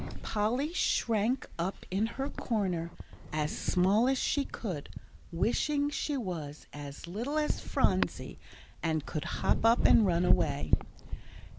Polly 0.23 0.73
shrank 0.73 1.47
up 1.59 1.85
in 1.91 2.07
her 2.17 2.27
corner 2.27 2.89
as 3.31 3.55
small 3.55 4.09
as 4.09 4.17
she 4.17 4.43
could, 4.45 4.89
wishing 5.31 5.91
she 5.91 6.17
was 6.17 6.65
as 6.73 7.05
little 7.05 7.37
as 7.37 7.59
Phronsie, 7.59 8.39
and 8.81 9.05
could 9.05 9.25
hop 9.25 9.63
up 9.63 9.85
and 9.85 10.03
run 10.07 10.25
away. 10.25 10.71